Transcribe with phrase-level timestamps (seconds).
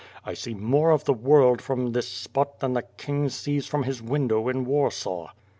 [0.25, 4.01] I see more of the world from this spot than the king sees from his
[4.01, 5.29] window in Warsaw."